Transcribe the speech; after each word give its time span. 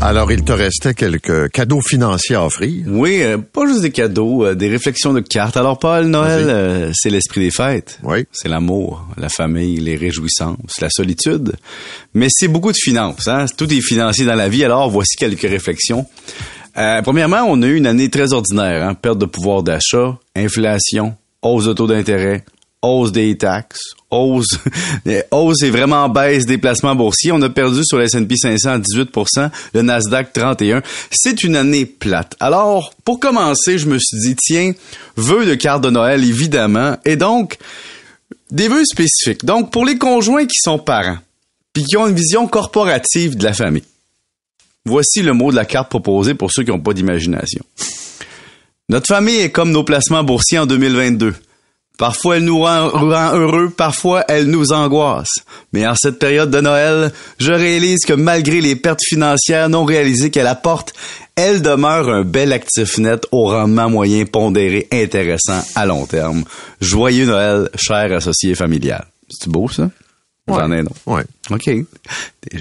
Alors, 0.00 0.30
il 0.30 0.44
te 0.44 0.52
restait 0.52 0.94
quelques 0.94 1.50
cadeaux 1.50 1.80
financiers 1.80 2.36
à 2.36 2.44
offrir. 2.44 2.84
Oui, 2.86 3.20
euh, 3.20 3.36
pas 3.36 3.66
juste 3.66 3.82
des 3.82 3.90
cadeaux, 3.90 4.44
euh, 4.44 4.54
des 4.54 4.68
réflexions 4.68 5.12
de 5.12 5.20
cartes. 5.20 5.56
Alors, 5.56 5.78
Paul, 5.78 6.06
Noël, 6.06 6.44
euh, 6.48 6.92
c'est 6.94 7.10
l'esprit 7.10 7.40
des 7.40 7.50
fêtes. 7.50 7.98
Oui. 8.04 8.24
C'est 8.30 8.48
l'amour, 8.48 9.04
la 9.16 9.28
famille, 9.28 9.78
les 9.78 9.96
réjouissances, 9.96 10.80
la 10.80 10.88
solitude. 10.88 11.56
Mais 12.14 12.28
c'est 12.30 12.46
beaucoup 12.46 12.70
de 12.70 12.78
finances. 12.80 13.26
Hein? 13.26 13.46
Tout 13.56 13.72
est 13.72 13.80
financier 13.80 14.24
dans 14.24 14.36
la 14.36 14.48
vie. 14.48 14.64
Alors, 14.64 14.88
voici 14.88 15.16
quelques 15.16 15.42
réflexions. 15.42 16.06
Euh, 16.76 17.02
premièrement, 17.02 17.42
on 17.48 17.60
a 17.62 17.66
eu 17.66 17.74
une 17.74 17.86
année 17.86 18.08
très 18.08 18.32
ordinaire. 18.32 18.86
Hein? 18.86 18.94
Perte 18.94 19.18
de 19.18 19.26
pouvoir 19.26 19.64
d'achat, 19.64 20.16
inflation, 20.36 21.16
hausse 21.42 21.66
de 21.66 21.72
taux 21.72 21.88
d'intérêt, 21.88 22.44
hausse 22.82 23.12
des 23.12 23.36
taxes, 23.36 23.94
hausse, 24.10 24.58
hausse 25.30 25.62
et 25.62 25.70
vraiment 25.70 26.08
baisse 26.08 26.46
des 26.46 26.58
placements 26.58 26.94
boursiers. 26.94 27.32
On 27.32 27.42
a 27.42 27.50
perdu 27.50 27.80
sur 27.84 27.98
le 27.98 28.04
S&P 28.04 28.36
500 28.36 28.78
18 28.78 29.10
le 29.74 29.82
Nasdaq 29.82 30.32
31. 30.32 30.82
C'est 31.10 31.42
une 31.42 31.56
année 31.56 31.86
plate. 31.86 32.34
Alors, 32.40 32.94
pour 33.04 33.20
commencer, 33.20 33.78
je 33.78 33.86
me 33.86 33.98
suis 33.98 34.18
dit, 34.20 34.36
tiens, 34.36 34.72
vœux 35.16 35.46
de 35.46 35.54
carte 35.54 35.82
de 35.82 35.90
Noël, 35.90 36.24
évidemment. 36.24 36.96
Et 37.04 37.16
donc, 37.16 37.58
des 38.50 38.68
vœux 38.68 38.84
spécifiques. 38.84 39.44
Donc, 39.44 39.70
pour 39.70 39.84
les 39.84 39.98
conjoints 39.98 40.46
qui 40.46 40.58
sont 40.60 40.78
parents, 40.78 41.18
puis 41.72 41.84
qui 41.84 41.96
ont 41.96 42.06
une 42.06 42.14
vision 42.14 42.46
corporative 42.46 43.36
de 43.36 43.44
la 43.44 43.52
famille. 43.52 43.84
Voici 44.84 45.22
le 45.22 45.32
mot 45.34 45.50
de 45.50 45.56
la 45.56 45.66
carte 45.66 45.90
proposée 45.90 46.34
pour 46.34 46.50
ceux 46.50 46.62
qui 46.64 46.70
n'ont 46.70 46.80
pas 46.80 46.94
d'imagination. 46.94 47.62
Notre 48.88 49.06
famille 49.06 49.36
est 49.36 49.50
comme 49.50 49.70
nos 49.70 49.84
placements 49.84 50.24
boursiers 50.24 50.58
en 50.58 50.66
2022. 50.66 51.34
Parfois, 51.98 52.36
elle 52.36 52.44
nous 52.44 52.60
rend, 52.60 52.88
rend 52.88 53.34
heureux, 53.34 53.70
parfois, 53.70 54.24
elle 54.28 54.46
nous 54.46 54.72
angoisse. 54.72 55.28
Mais 55.72 55.86
en 55.86 55.94
cette 55.96 56.18
période 56.18 56.50
de 56.50 56.60
Noël, 56.60 57.12
je 57.38 57.52
réalise 57.52 58.04
que 58.06 58.12
malgré 58.12 58.60
les 58.60 58.76
pertes 58.76 59.02
financières 59.04 59.68
non 59.68 59.84
réalisées 59.84 60.30
qu'elle 60.30 60.46
apporte, 60.46 60.94
elle 61.34 61.60
demeure 61.60 62.08
un 62.08 62.22
bel 62.22 62.52
actif 62.52 62.98
net 62.98 63.26
au 63.32 63.46
rendement 63.48 63.90
moyen 63.90 64.24
pondéré 64.26 64.86
intéressant 64.92 65.60
à 65.74 65.86
long 65.86 66.06
terme. 66.06 66.44
Joyeux 66.80 67.26
Noël, 67.26 67.68
cher 67.76 68.12
associé 68.12 68.54
familial. 68.54 69.04
C'est 69.28 69.48
beau, 69.50 69.68
ça? 69.68 69.90
J'en 70.48 70.72
ai 70.72 70.80
autre. 70.80 70.92
Oui. 71.06 71.20
OK. 71.50 71.68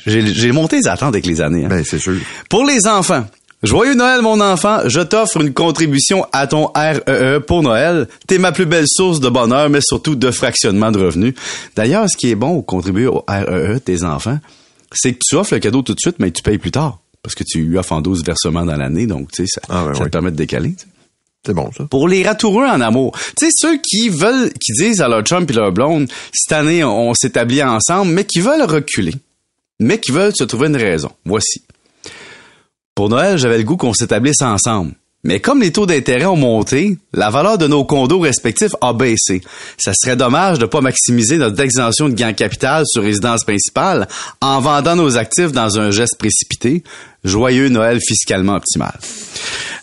J'ai 0.06 0.34
j'ai 0.34 0.52
monté 0.52 0.78
les 0.78 0.88
attentes 0.88 1.14
avec 1.14 1.26
les 1.26 1.40
années. 1.42 1.64
hein. 1.66 1.70
Ben, 1.70 1.84
c'est 1.86 2.00
sûr. 2.00 2.18
Pour 2.50 2.66
les 2.66 2.86
enfants, 2.86 3.26
joyeux 3.64 3.96
Noël 3.96 4.22
mon 4.22 4.40
enfant, 4.42 4.80
je 4.88 5.00
t'offre 5.02 5.42
une 5.42 5.54
contribution 5.54 6.26
à 6.32 6.48
ton 6.48 6.68
REE 6.76 7.40
pour 7.46 7.64
Noël. 7.64 8.08
T'es 8.28 8.38
ma 8.38 8.52
plus 8.52 8.66
belle 8.66 8.88
source 8.88 9.20
de 9.20 9.30
bonheur, 9.30 9.70
mais 9.70 9.82
surtout 9.82 10.16
de 10.16 10.32
fractionnement 10.32 10.92
de 10.92 11.00
revenus. 11.00 11.34
D'ailleurs, 11.76 12.10
ce 12.10 12.18
qui 12.18 12.30
est 12.30 12.36
bon 12.36 12.50
au 12.52 12.62
contribuer 12.62 13.08
au 13.08 13.24
REE 13.28 13.74
de 13.76 13.80
tes 13.80 14.04
enfants, 14.04 14.40
c'est 14.94 15.14
que 15.14 15.20
tu 15.26 15.36
offres 15.36 15.54
le 15.54 15.60
cadeau 15.60 15.82
tout 15.82 15.94
de 15.94 16.00
suite, 16.00 16.16
mais 16.20 16.32
tu 16.32 16.42
payes 16.44 16.58
plus 16.58 16.72
tard. 16.72 17.00
Parce 17.24 17.36
que 17.36 17.44
tu 17.44 17.60
lui 17.64 17.78
offres 17.78 17.92
en 17.94 18.02
12 18.02 18.24
versements 18.24 18.64
dans 18.66 18.76
l'année, 18.78 19.06
donc 19.06 19.32
tu 19.32 19.46
sais, 19.46 19.52
ça, 19.54 19.62
Ah, 19.70 19.84
ben 19.88 19.94
ça 19.96 20.00
oui. 20.04 20.06
te 20.06 20.12
permet 20.12 20.32
de 20.32 20.38
décaler. 20.38 20.76
C'est 21.46 21.54
bon, 21.54 21.70
ça. 21.76 21.86
Pour 21.86 22.08
les 22.08 22.24
ratoureux 22.24 22.66
en 22.66 22.80
amour, 22.80 23.18
tu 23.38 23.46
sais, 23.48 23.52
ceux 23.54 23.78
qui 23.82 24.10
veulent, 24.10 24.50
qui 24.62 24.72
disent 24.74 25.02
à 25.02 25.08
leur 25.08 25.24
chum 25.24 25.46
et 25.50 25.54
leur 25.54 25.72
blonde, 25.72 26.10
cette 26.34 26.54
année, 26.54 26.84
on 26.84 27.14
s'établit 27.14 27.64
ensemble, 27.64 28.12
mais 28.12 28.24
qui 28.26 28.40
veulent 28.40 28.64
reculer, 28.64 29.14
mais 29.80 30.00
qui 30.00 30.12
veulent 30.12 30.36
se 30.36 30.44
trouver 30.46 30.68
une 30.68 30.76
raison. 30.78 31.10
Voici. 31.26 31.64
Pour 32.98 33.10
Noël, 33.10 33.38
j'avais 33.38 33.60
le 33.60 33.64
goût 33.64 33.78
qu'on 33.78 33.94
s'établisse 33.94 34.42
ensemble. 34.42 34.94
Mais 35.24 35.40
comme 35.40 35.62
les 35.62 35.72
taux 35.72 35.86
d'intérêt 35.86 36.26
ont 36.26 36.36
monté, 36.36 36.98
la 37.14 37.30
valeur 37.30 37.60
de 37.60 37.68
nos 37.68 37.86
condos 37.86 38.18
respectifs 38.18 38.72
a 38.82 38.92
baissé. 38.92 39.44
Ça 39.78 39.92
serait 39.94 40.16
dommage 40.16 40.58
de 40.58 40.66
pas 40.66 40.82
maximiser 40.82 41.38
notre 41.38 41.62
exemption 41.62 42.10
de 42.10 42.16
gain 42.16 42.34
capital 42.34 42.86
sur 42.88 43.04
résidence 43.04 43.44
principale 43.44 44.08
en 44.42 44.62
vendant 44.62 44.96
nos 44.96 45.16
actifs 45.16 45.52
dans 45.52 45.80
un 45.80 45.92
geste 45.92 46.18
précipité. 46.18 46.82
Joyeux 47.24 47.70
Noël 47.70 48.00
fiscalement 48.02 48.56
optimal. 48.56 48.98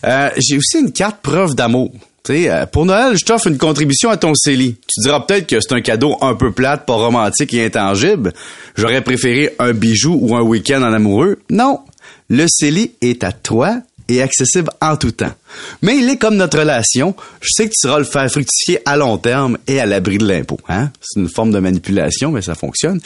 Euh, 0.05 0.29
J'ai 0.37 0.57
aussi 0.57 0.79
une 0.79 0.91
carte 0.91 1.21
preuve 1.21 1.55
d'amour. 1.55 1.93
Euh, 2.29 2.65
pour 2.65 2.85
Noël, 2.85 3.17
je 3.17 3.23
t'offre 3.23 3.47
une 3.47 3.57
contribution 3.57 4.09
à 4.09 4.17
ton 4.17 4.33
CELI. 4.35 4.75
Tu 4.87 5.01
diras 5.01 5.21
peut-être 5.21 5.47
que 5.47 5.61
c'est 5.61 5.73
un 5.73 5.79
cadeau 5.79 6.17
un 6.19 6.35
peu 6.35 6.51
plate, 6.51 6.85
pas 6.85 6.95
romantique 6.95 7.53
et 7.53 7.65
intangible. 7.65 8.33
J'aurais 8.75 9.01
préféré 9.01 9.55
un 9.59 9.71
bijou 9.71 10.17
ou 10.21 10.35
un 10.35 10.41
week-end 10.41 10.81
en 10.81 10.91
amoureux. 10.91 11.39
Non, 11.49 11.79
le 12.29 12.45
CELI 12.47 12.95
est 13.01 13.23
à 13.23 13.31
toi 13.31 13.81
et 14.09 14.21
accessible 14.21 14.69
en 14.81 14.95
tout 14.97 15.11
temps. 15.11 15.31
Mais 15.81 15.97
il 15.97 16.09
est 16.09 16.17
comme 16.17 16.35
notre 16.35 16.59
relation. 16.59 17.15
Je 17.41 17.49
sais 17.51 17.65
que 17.65 17.69
tu 17.71 17.87
sauras 17.87 17.99
le 17.99 18.05
faire 18.05 18.29
fructifier 18.29 18.79
à 18.85 18.97
long 18.97 19.17
terme 19.17 19.57
et 19.67 19.79
à 19.79 19.85
l'abri 19.85 20.17
de 20.17 20.27
l'impôt. 20.27 20.59
Hein? 20.69 20.89
C'est 21.01 21.19
une 21.19 21.29
forme 21.29 21.51
de 21.51 21.59
manipulation, 21.59 22.31
mais 22.31 22.41
ça 22.41 22.55
fonctionne. 22.55 22.99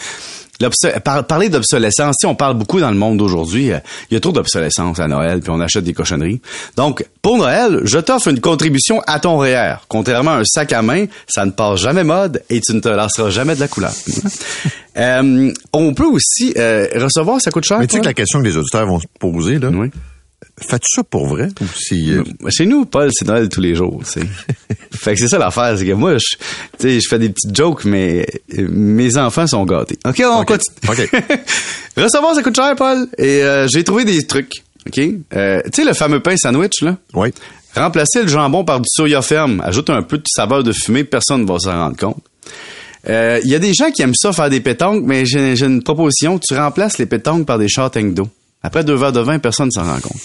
Par- 1.05 1.25
parler 1.25 1.47
d'obsolescence, 1.47 2.17
on 2.25 2.35
parle 2.35 2.57
beaucoup 2.57 2.81
dans 2.81 2.91
le 2.91 2.97
monde 2.97 3.15
d'aujourd'hui. 3.17 3.71
euh, 3.71 3.77
Il 4.11 4.15
y 4.15 4.17
a 4.17 4.19
trop 4.19 4.33
d'obsolescence 4.33 4.99
à 4.99 5.07
Noël, 5.07 5.39
puis 5.39 5.51
on 5.51 5.61
achète 5.61 5.85
des 5.85 5.93
cochonneries. 5.93 6.41
Donc, 6.75 7.05
pour 7.21 7.37
Noël, 7.37 7.79
je 7.85 7.97
t'offre 7.97 8.27
une 8.27 8.41
contribution 8.41 9.01
à 9.07 9.21
ton 9.21 9.37
REER. 9.37 9.75
Contrairement 9.87 10.31
à 10.31 10.39
un 10.39 10.43
sac 10.43 10.73
à 10.73 10.81
main, 10.81 11.05
ça 11.29 11.45
ne 11.45 11.51
passe 11.51 11.79
jamais 11.79 12.03
mode 12.03 12.43
et 12.49 12.59
tu 12.59 12.73
ne 12.73 12.81
te 12.81 12.89
lasseras 12.89 13.29
jamais 13.29 13.55
de 13.55 13.61
la 13.61 13.67
couleur. 13.69 13.93
Euh, 14.97 15.53
on 15.71 15.93
peut 15.93 16.07
aussi 16.07 16.53
euh, 16.57 16.85
recevoir, 16.95 17.39
ça 17.39 17.51
coûte 17.51 17.63
cher. 17.63 17.79
Mais 17.79 17.87
tu 17.87 17.93
sais 17.95 18.01
que 18.01 18.05
la 18.05 18.13
question 18.13 18.41
que 18.41 18.45
les 18.45 18.57
auditeurs 18.57 18.85
vont 18.85 18.99
se 18.99 19.05
poser, 19.17 19.57
là, 19.57 19.69
Oui. 19.69 19.91
Fais-tu 20.61 20.87
ça 20.95 21.03
pour 21.03 21.27
vrai? 21.27 21.47
Ou 21.61 21.65
si, 21.75 22.11
euh, 22.13 22.23
Chez 22.49 22.65
nous, 22.65 22.85
Paul, 22.85 23.09
c'est 23.13 23.27
Noël 23.27 23.49
tous 23.49 23.61
les 23.61 23.75
jours, 23.75 24.01
fait 24.91 25.13
que 25.13 25.19
c'est 25.19 25.27
ça 25.27 25.37
l'affaire, 25.37 25.77
c'est 25.77 25.85
que 25.85 25.93
moi, 25.93 26.17
je, 26.17 26.35
tu 26.35 26.37
sais, 26.79 26.99
je 26.99 27.07
fais 27.09 27.19
des 27.19 27.29
petites 27.29 27.55
jokes, 27.55 27.85
mais 27.85 28.25
euh, 28.57 28.67
mes 28.69 29.17
enfants 29.17 29.47
sont 29.47 29.63
gâtés. 29.65 29.97
OK, 30.05 30.21
on 30.25 30.41
OK. 30.41 30.47
continue. 30.47 30.77
OK. 30.89 31.23
Recevoir, 31.97 32.35
ça 32.35 32.43
coûte 32.43 32.55
cher, 32.55 32.75
Paul. 32.75 33.07
Et 33.17 33.43
euh, 33.43 33.67
j'ai 33.67 33.83
trouvé 33.83 34.05
des 34.05 34.25
trucs, 34.27 34.63
OK? 34.87 34.99
Euh, 35.35 35.61
tu 35.65 35.69
sais, 35.81 35.85
le 35.85 35.93
fameux 35.93 36.21
pain 36.21 36.35
sandwich, 36.37 36.81
là? 36.81 36.97
oui. 37.13 37.29
Remplacer 37.75 38.23
le 38.23 38.27
jambon 38.27 38.65
par 38.65 38.79
du 38.79 38.87
soya 38.91 39.21
ferme. 39.21 39.61
Ajoute 39.63 39.91
un 39.91 40.01
peu 40.01 40.17
de 40.17 40.23
saveur 40.27 40.63
de 40.63 40.71
fumée, 40.73 41.03
personne 41.03 41.43
ne 41.43 41.47
va 41.47 41.59
s'en 41.59 41.71
rendre 41.77 41.95
compte. 41.97 42.17
Euh, 43.07 43.39
Il 43.43 43.49
y 43.51 43.53
a 43.53 43.59
des 43.59 43.75
gens 43.75 43.91
qui 43.91 44.01
aiment 44.01 44.15
ça 44.15 44.33
faire 44.33 44.49
des 44.49 44.59
pétanques, 44.59 45.03
mais 45.05 45.23
j'ai 45.27 45.55
j'ai 45.55 45.67
une 45.67 45.83
proposition. 45.83 46.39
Tu 46.39 46.55
remplaces 46.57 46.97
les 46.97 47.05
pétanques 47.05 47.45
par 47.45 47.59
des 47.59 47.67
châtaignes 47.69 48.15
d'eau. 48.15 48.27
Après 48.61 48.83
deux 48.83 48.95
verres 48.95 49.13
de 49.13 49.21
vin, 49.21 49.39
personne 49.39 49.67
ne 49.67 49.71
s'en 49.71 49.85
rend 49.85 49.99
compte. 49.99 50.17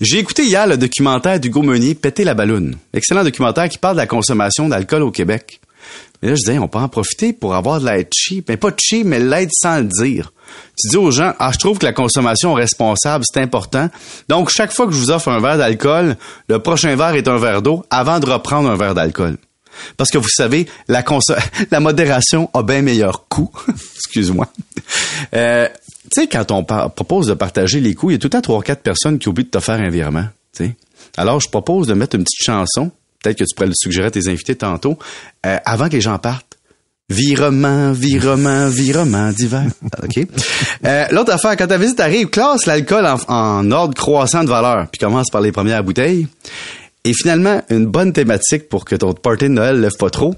J'ai 0.00 0.18
écouté 0.18 0.44
hier 0.44 0.66
le 0.66 0.76
documentaire 0.76 1.38
d'Hugo 1.38 1.62
Meunier, 1.62 1.94
Péter 1.94 2.24
la 2.24 2.34
balloune. 2.34 2.76
Excellent 2.92 3.22
documentaire 3.22 3.68
qui 3.68 3.78
parle 3.78 3.96
de 3.96 4.00
la 4.00 4.06
consommation 4.06 4.68
d'alcool 4.68 5.02
au 5.02 5.10
Québec. 5.10 5.60
Mais 6.22 6.30
là, 6.30 6.34
je 6.34 6.40
disais, 6.40 6.58
on 6.58 6.68
peut 6.68 6.78
en 6.78 6.88
profiter 6.88 7.32
pour 7.32 7.54
avoir 7.54 7.80
de 7.80 7.86
l'aide 7.86 8.08
cheap. 8.14 8.48
Mais 8.48 8.56
pas 8.56 8.70
cheap, 8.76 9.06
mais 9.06 9.20
l'aide 9.20 9.50
sans 9.52 9.78
le 9.78 9.84
dire. 9.84 10.32
Tu 10.78 10.88
dis 10.88 10.96
aux 10.96 11.10
gens, 11.10 11.34
ah, 11.38 11.50
je 11.52 11.58
trouve 11.58 11.78
que 11.78 11.86
la 11.86 11.92
consommation 11.92 12.54
responsable, 12.54 13.24
c'est 13.30 13.40
important. 13.40 13.88
Donc, 14.28 14.50
chaque 14.50 14.72
fois 14.72 14.86
que 14.86 14.92
je 14.92 14.98
vous 14.98 15.10
offre 15.10 15.28
un 15.28 15.40
verre 15.40 15.58
d'alcool, 15.58 16.16
le 16.48 16.58
prochain 16.58 16.96
verre 16.96 17.14
est 17.14 17.28
un 17.28 17.38
verre 17.38 17.62
d'eau 17.62 17.84
avant 17.90 18.18
de 18.20 18.26
reprendre 18.26 18.70
un 18.70 18.76
verre 18.76 18.94
d'alcool. 18.94 19.36
Parce 19.96 20.10
que 20.10 20.18
vous 20.18 20.28
savez, 20.28 20.66
la, 20.88 21.04
la 21.70 21.80
modération 21.80 22.50
a 22.52 22.62
bien 22.62 22.82
meilleur 22.82 23.28
coût. 23.28 23.50
Excuse-moi. 23.96 24.46
Euh, 25.34 25.68
tu 26.12 26.20
sais, 26.22 26.26
quand 26.26 26.50
on 26.50 26.64
propose 26.64 27.26
de 27.28 27.34
partager 27.34 27.80
les 27.80 27.94
coûts, 27.94 28.10
il 28.10 28.14
y 28.14 28.16
a 28.16 28.18
tout 28.18 28.26
le 28.26 28.30
temps 28.30 28.40
trois, 28.40 28.62
quatre 28.62 28.82
personnes 28.82 29.18
qui 29.18 29.28
oublient 29.28 29.44
de 29.44 29.50
te 29.50 29.60
faire 29.60 29.80
un 29.80 29.90
virement. 29.90 30.24
tu 30.56 30.64
sais. 30.64 30.76
Alors, 31.16 31.40
je 31.40 31.48
propose 31.48 31.86
de 31.86 31.94
mettre 31.94 32.16
une 32.16 32.24
petite 32.24 32.44
chanson. 32.44 32.90
Peut-être 33.22 33.38
que 33.38 33.44
tu 33.44 33.54
pourrais 33.54 33.68
le 33.68 33.74
suggérer 33.76 34.06
à 34.06 34.10
tes 34.10 34.28
invités 34.28 34.54
tantôt, 34.54 34.98
euh, 35.46 35.56
avant 35.64 35.88
que 35.88 35.92
les 35.94 36.00
gens 36.00 36.18
partent. 36.18 36.56
Virement, 37.08 37.92
virement, 37.92 38.68
virement 38.70 39.30
d'hiver. 39.32 39.66
OK? 40.02 40.26
Euh, 40.84 41.04
L'autre 41.10 41.32
affaire, 41.32 41.56
quand 41.56 41.66
ta 41.66 41.76
visite 41.76 41.98
arrive, 42.00 42.28
classe 42.28 42.66
l'alcool 42.66 43.04
en, 43.06 43.18
en 43.28 43.70
ordre 43.72 43.94
croissant 43.94 44.44
de 44.44 44.48
valeur, 44.48 44.86
puis 44.90 44.98
commence 45.00 45.28
par 45.30 45.40
les 45.40 45.52
premières 45.52 45.82
bouteilles. 45.84 46.28
Et 47.04 47.12
finalement, 47.14 47.62
une 47.70 47.86
bonne 47.86 48.12
thématique 48.12 48.68
pour 48.68 48.84
que 48.84 48.94
ton 48.94 49.12
party 49.12 49.46
de 49.46 49.50
Noël 49.54 49.80
lève 49.80 49.96
pas 49.98 50.10
trop. 50.10 50.34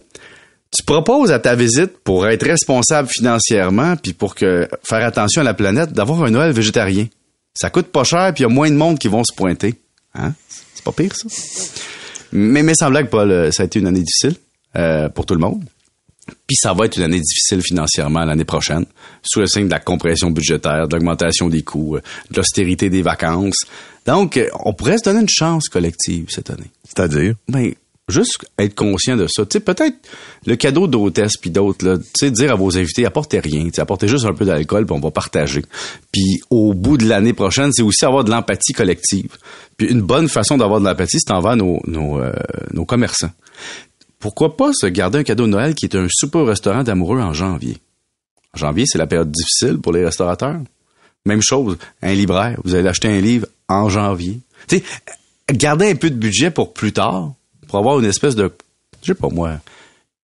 Tu 0.72 0.82
proposes 0.84 1.30
à 1.32 1.38
ta 1.38 1.54
visite, 1.54 1.98
pour 1.98 2.26
être 2.26 2.46
responsable 2.46 3.08
financièrement, 3.08 3.96
puis 3.96 4.14
pour 4.14 4.34
que 4.34 4.68
faire 4.82 5.04
attention 5.04 5.42
à 5.42 5.44
la 5.44 5.54
planète, 5.54 5.92
d'avoir 5.92 6.22
un 6.24 6.30
Noël 6.30 6.52
végétarien. 6.52 7.06
Ça 7.54 7.68
coûte 7.68 7.88
pas 7.88 8.04
cher, 8.04 8.32
puis 8.34 8.42
il 8.42 8.48
y 8.48 8.50
a 8.50 8.54
moins 8.54 8.70
de 8.70 8.76
monde 8.76 8.98
qui 8.98 9.08
vont 9.08 9.22
se 9.24 9.34
pointer. 9.34 9.74
Hein? 10.14 10.32
C'est 10.74 10.84
pas 10.84 10.92
pire, 10.92 11.14
ça? 11.14 11.28
Mais, 12.32 12.62
mais 12.62 12.74
sans 12.74 12.88
blague, 12.88 13.10
Paul, 13.10 13.30
euh, 13.30 13.50
ça 13.52 13.64
a 13.64 13.66
été 13.66 13.78
une 13.78 13.86
année 13.86 14.02
difficile 14.02 14.36
euh, 14.76 15.10
pour 15.10 15.26
tout 15.26 15.34
le 15.34 15.40
monde. 15.40 15.62
Puis 16.46 16.56
ça 16.56 16.72
va 16.72 16.86
être 16.86 16.96
une 16.96 17.02
année 17.02 17.20
difficile 17.20 17.60
financièrement 17.62 18.24
l'année 18.24 18.44
prochaine, 18.44 18.86
sous 19.22 19.40
le 19.40 19.46
signe 19.46 19.66
de 19.66 19.70
la 19.70 19.80
compression 19.80 20.30
budgétaire, 20.30 20.88
de 20.88 20.94
l'augmentation 20.94 21.48
des 21.48 21.62
coûts, 21.62 21.96
euh, 21.96 22.02
de 22.30 22.36
l'austérité 22.36 22.88
des 22.90 23.02
vacances. 23.02 23.66
Donc, 24.06 24.36
euh, 24.36 24.48
on 24.64 24.72
pourrait 24.72 24.98
se 24.98 25.04
donner 25.04 25.20
une 25.20 25.28
chance 25.28 25.68
collective 25.68 26.26
cette 26.30 26.50
année. 26.50 26.70
C'est-à-dire? 26.84 27.34
Ben, 27.48 27.72
juste 28.08 28.44
être 28.58 28.74
conscient 28.74 29.16
de 29.16 29.26
ça. 29.28 29.46
Tu 29.46 29.60
peut-être 29.60 29.96
le 30.46 30.56
cadeau 30.56 30.86
d'hôtesse 30.86 31.36
puis 31.36 31.50
d'autres, 31.50 31.86
là, 31.86 31.98
tu 31.98 32.04
sais, 32.18 32.30
dire 32.30 32.52
à 32.52 32.54
vos 32.54 32.76
invités, 32.76 33.06
apportez 33.06 33.38
rien, 33.38 33.68
apportez 33.78 34.08
juste 34.08 34.24
un 34.24 34.34
peu 34.34 34.44
d'alcool 34.44 34.86
puis 34.86 34.94
on 34.96 35.00
va 35.00 35.10
partager. 35.10 35.62
Puis 36.10 36.40
au 36.50 36.74
bout 36.74 36.98
de 36.98 37.06
l'année 37.06 37.32
prochaine, 37.32 37.72
c'est 37.72 37.82
aussi 37.82 38.04
avoir 38.04 38.24
de 38.24 38.30
l'empathie 38.30 38.72
collective. 38.72 39.36
Puis 39.76 39.88
une 39.88 40.02
bonne 40.02 40.28
façon 40.28 40.56
d'avoir 40.56 40.80
de 40.80 40.84
l'empathie, 40.84 41.18
c'est 41.20 41.32
envers 41.32 41.56
nos, 41.56 41.80
nos, 41.86 42.18
euh, 42.18 42.32
nos 42.72 42.84
commerçants. 42.84 43.30
Pourquoi 44.18 44.56
pas 44.56 44.72
se 44.72 44.86
garder 44.86 45.18
un 45.18 45.24
cadeau 45.24 45.46
de 45.46 45.50
Noël 45.50 45.74
qui 45.74 45.86
est 45.86 45.96
un 45.96 46.06
souper 46.08 46.38
au 46.38 46.44
restaurant 46.44 46.82
d'amoureux 46.82 47.20
en 47.20 47.32
janvier? 47.32 47.78
En 48.54 48.58
janvier, 48.58 48.84
c'est 48.86 48.98
la 48.98 49.06
période 49.06 49.30
difficile 49.32 49.78
pour 49.78 49.92
les 49.92 50.04
restaurateurs. 50.04 50.60
Même 51.24 51.42
chose, 51.42 51.78
un 52.02 52.14
libraire, 52.14 52.60
vous 52.64 52.74
allez 52.74 52.88
acheter 52.88 53.08
un 53.08 53.20
livre 53.20 53.46
en 53.68 53.88
janvier. 53.88 54.40
Tu 54.68 54.78
sais, 54.78 54.84
garder 55.52 55.90
un 55.90 55.94
peu 55.94 56.10
de 56.10 56.16
budget 56.16 56.50
pour 56.50 56.72
plus 56.72 56.92
tard, 56.92 57.32
pour 57.72 57.78
avoir 57.78 57.98
une 57.98 58.04
espèce 58.04 58.36
de, 58.36 58.52
je 59.00 59.14
sais 59.14 59.18
pas 59.18 59.30
moi, 59.30 59.52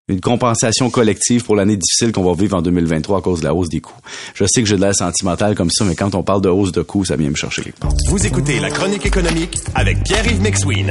une 0.08 0.20
compensation 0.20 0.90
collective 0.90 1.44
pour 1.44 1.56
l'année 1.56 1.78
difficile 1.78 2.12
qu'on 2.12 2.22
va 2.22 2.38
vivre 2.38 2.58
en 2.58 2.60
2023 2.60 3.18
à 3.18 3.20
cause 3.22 3.40
de 3.40 3.44
la 3.44 3.54
hausse 3.54 3.70
des 3.70 3.80
coûts. 3.80 3.98
Je 4.34 4.44
sais 4.46 4.62
que 4.62 4.68
j'ai 4.68 4.76
de 4.76 4.82
l'air 4.82 4.94
sentimental 4.94 5.54
comme 5.54 5.70
ça, 5.70 5.86
mais 5.86 5.94
quand 5.94 6.14
on 6.14 6.22
parle 6.22 6.42
de 6.42 6.50
hausse 6.50 6.72
de 6.72 6.82
coûts, 6.82 7.06
ça 7.06 7.16
vient 7.16 7.30
me 7.30 7.36
chercher. 7.36 7.72
Vous 8.10 8.26
écoutez 8.26 8.60
La 8.60 8.68
Chronique 8.68 9.06
économique 9.06 9.56
avec 9.74 10.04
Pierre-Yves 10.04 10.42
McSween. 10.42 10.90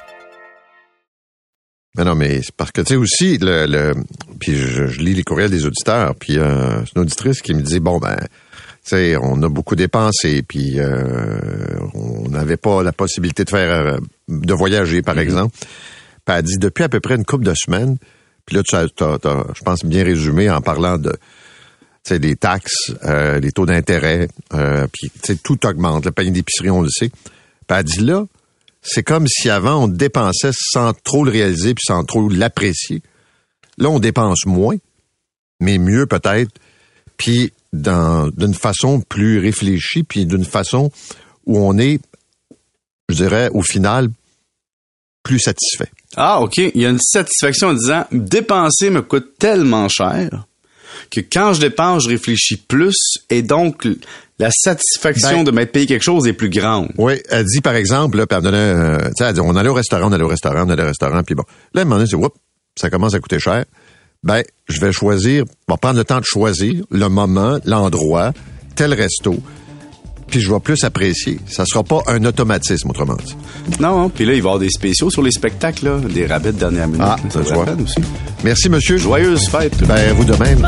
Mais 2.01 2.05
non, 2.05 2.15
mais 2.15 2.41
c'est 2.41 2.55
parce 2.55 2.71
que, 2.71 2.81
tu 2.81 2.93
sais, 2.93 2.95
aussi, 2.95 3.37
le, 3.37 3.67
le 3.67 3.93
puis 4.39 4.55
je, 4.55 4.87
je 4.87 4.99
lis 5.01 5.13
les 5.13 5.21
courriels 5.21 5.51
des 5.51 5.67
auditeurs, 5.67 6.15
puis 6.15 6.39
euh, 6.39 6.83
c'est 6.83 6.95
une 6.95 7.03
auditrice 7.03 7.43
qui 7.43 7.53
me 7.53 7.61
dit, 7.61 7.79
bon, 7.79 7.99
ben, 7.99 8.17
tu 8.17 8.25
sais, 8.85 9.15
on 9.21 9.43
a 9.43 9.49
beaucoup 9.49 9.75
dépensé, 9.75 10.41
puis 10.41 10.79
euh, 10.79 11.37
on 11.93 12.27
n'avait 12.29 12.57
pas 12.57 12.81
la 12.81 12.91
possibilité 12.91 13.43
de 13.43 13.51
faire, 13.51 13.69
euh, 13.69 13.97
de 14.29 14.53
voyager, 14.55 15.03
par 15.03 15.19
exemple. 15.19 15.55
Puis 16.25 16.35
elle 16.35 16.41
dit, 16.41 16.57
depuis 16.57 16.83
à 16.83 16.89
peu 16.89 16.99
près 16.99 17.13
une 17.13 17.23
couple 17.23 17.45
de 17.45 17.53
semaines, 17.53 17.97
puis 18.47 18.55
là, 18.55 18.63
tu 18.63 18.75
as, 18.75 18.87
je 18.87 19.63
pense, 19.63 19.85
bien 19.85 20.03
résumé 20.03 20.49
en 20.49 20.61
parlant 20.61 20.97
de, 20.97 21.11
tu 21.11 21.17
sais, 22.01 22.17
des 22.17 22.35
taxes, 22.35 22.93
euh, 23.05 23.39
les 23.39 23.51
taux 23.51 23.67
d'intérêt, 23.67 24.27
euh, 24.55 24.87
puis, 24.91 25.11
tu 25.11 25.19
sais, 25.21 25.35
tout 25.35 25.67
augmente. 25.67 26.05
Le 26.05 26.11
panier 26.11 26.31
d'épicerie, 26.31 26.71
on 26.71 26.81
le 26.81 26.89
sait. 26.89 27.09
Puis 27.09 27.77
elle 27.77 27.83
dit, 27.83 27.99
là, 27.99 28.25
c'est 28.81 29.03
comme 29.03 29.27
si 29.27 29.49
avant, 29.49 29.83
on 29.83 29.87
dépensait 29.87 30.51
sans 30.53 30.93
trop 30.93 31.23
le 31.23 31.31
réaliser 31.31 31.73
puis 31.73 31.83
sans 31.85 32.03
trop 32.03 32.27
l'apprécier. 32.29 33.01
Là, 33.77 33.89
on 33.89 33.99
dépense 33.99 34.45
moins, 34.45 34.77
mais 35.59 35.77
mieux 35.77 36.05
peut-être, 36.05 36.51
puis 37.17 37.53
d'une 37.73 38.53
façon 38.53 39.01
plus 39.01 39.39
réfléchie, 39.39 40.03
puis 40.03 40.25
d'une 40.25 40.43
façon 40.43 40.91
où 41.45 41.57
on 41.57 41.77
est, 41.77 42.01
je 43.09 43.15
dirais, 43.15 43.49
au 43.53 43.61
final, 43.61 44.09
plus 45.23 45.39
satisfait. 45.39 45.89
Ah, 46.15 46.41
OK. 46.41 46.57
Il 46.57 46.81
y 46.81 46.85
a 46.85 46.89
une 46.89 46.99
satisfaction 46.99 47.69
en 47.69 47.73
disant 47.73 48.05
dépenser 48.11 48.89
me 48.89 49.01
coûte 49.01 49.37
tellement 49.37 49.87
cher 49.87 50.45
que 51.09 51.21
quand 51.21 51.53
je 51.53 51.61
dépense, 51.61 52.03
je 52.03 52.09
réfléchis 52.09 52.57
plus 52.57 52.95
et 53.29 53.41
donc 53.41 53.87
la 54.41 54.49
satisfaction 54.51 55.37
Ben- 55.37 55.43
de 55.45 55.51
m'être 55.51 55.71
payé 55.71 55.85
quelque 55.85 56.03
chose 56.03 56.27
est 56.27 56.33
plus 56.33 56.49
grande. 56.49 56.89
Oui, 56.97 57.13
elle 57.29 57.45
dit 57.45 57.61
par 57.61 57.75
exemple, 57.75 58.17
là, 58.17 58.25
puis 58.27 58.35
elle 58.37 58.43
me 58.43 58.51
donnait, 58.51 58.57
euh, 58.57 58.97
tu 59.09 59.11
sais, 59.19 59.23
elle 59.25 59.33
dit, 59.35 59.39
on 59.41 59.55
allait 59.55 59.69
au 59.69 59.73
restaurant, 59.73 60.07
on 60.09 60.11
allait 60.11 60.23
au 60.23 60.27
restaurant, 60.27 60.63
on 60.65 60.69
allait 60.69 60.83
au 60.83 60.87
restaurant, 60.87 61.21
puis 61.23 61.35
bon. 61.35 61.43
Là, 61.73 61.81
à 61.81 61.83
un 61.83 61.85
moment 61.85 61.97
donné, 61.97 62.09
c'est, 62.09 62.15
oups, 62.17 62.35
ça 62.75 62.89
commence 62.89 63.13
à 63.13 63.19
coûter 63.19 63.39
cher. 63.39 63.63
Ben, 64.23 64.43
je 64.67 64.81
vais 64.81 64.91
choisir, 64.91 65.45
on 65.67 65.73
va 65.73 65.77
prendre 65.77 65.97
le 65.97 66.03
temps 66.03 66.19
de 66.19 66.25
choisir 66.25 66.83
le 66.91 67.07
moment, 67.07 67.59
l'endroit, 67.65 68.33
tel 68.75 68.93
resto, 68.93 69.35
puis 70.27 70.39
je 70.41 70.51
vais 70.51 70.59
plus 70.59 70.83
apprécier. 70.83 71.39
Ça 71.47 71.65
sera 71.65 71.83
pas 71.83 72.01
un 72.07 72.23
automatisme, 72.25 72.89
autrement 72.89 73.15
dit. 73.23 73.35
Non, 73.79 74.09
puis 74.09 74.25
là, 74.25 74.33
il 74.33 74.41
va 74.41 74.47
y 74.47 74.49
avoir 74.49 74.59
des 74.59 74.69
spéciaux 74.69 75.09
sur 75.09 75.21
les 75.21 75.31
spectacles, 75.31 75.85
là, 75.85 75.97
des 75.99 76.25
rabais 76.25 76.51
de 76.51 76.57
dernière 76.57 76.87
minute. 76.87 77.01
Ah, 77.05 77.15
ça 77.29 77.41
vaut 77.41 77.63
vois. 77.63 77.73
aussi. 77.83 77.99
Merci, 78.43 78.69
monsieur. 78.69 78.97
Joyeuse 78.97 79.47
fête. 79.49 79.77
Ben, 79.87 80.13
vous 80.13 80.25
de 80.25 80.35
même. 80.35 80.67